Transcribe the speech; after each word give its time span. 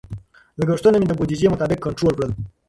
لګښتونه 0.59 0.95
مې 0.97 1.07
د 1.07 1.11
بودیجې 1.19 1.47
مطابق 1.53 1.79
کنټرول 1.85 2.11
کړل. 2.17 2.31